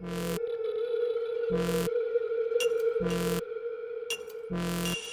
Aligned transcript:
Thank 0.00 0.38
you. 4.50 5.07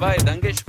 भाई 0.00 0.18
दंगेश 0.24 0.59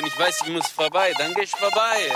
Wenn 0.00 0.06
ich 0.06 0.18
weiß, 0.18 0.40
ich 0.46 0.48
muss 0.48 0.66
vorbei, 0.66 1.12
dann 1.18 1.34
geh 1.34 1.42
ich 1.42 1.50
vorbei. 1.50 2.10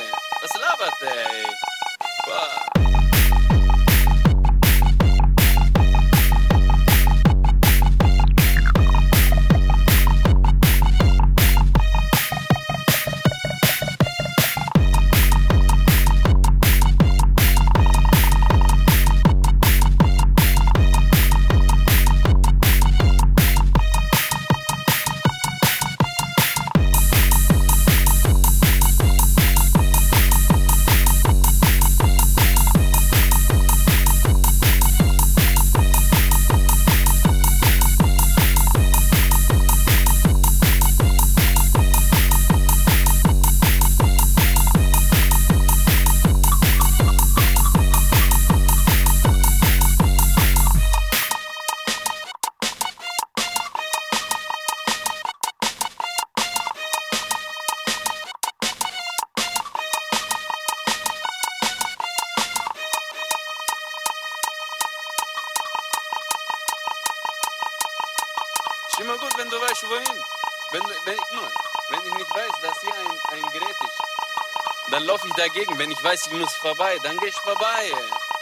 Immer 69.01 69.19
gut, 69.19 69.37
wenn 69.37 69.51
du 69.51 69.61
weißt, 69.61 69.89
wohin. 69.89 70.25
Wenn, 70.71 70.83
wenn, 71.05 71.17
nur, 71.33 71.51
wenn 71.89 72.07
ich 72.07 72.15
nicht 72.15 72.35
weiß, 72.35 72.53
dass 72.63 72.81
hier 72.81 72.95
ein, 72.95 73.39
ein 73.39 73.53
Gerät 73.53 73.71
ist, 73.71 74.91
dann 74.91 75.03
laufe 75.03 75.27
ich 75.27 75.35
dagegen. 75.35 75.77
Wenn 75.79 75.91
ich 75.91 76.03
weiß, 76.03 76.29
ich 76.29 76.33
muss 76.33 76.55
vorbei, 76.55 76.99
dann 77.03 77.19
gehe 77.19 77.29
ich 77.29 77.37
vorbei. 77.37 77.93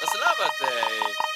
Was 0.00 0.12
labert, 0.12 0.60
ey? 0.60 1.31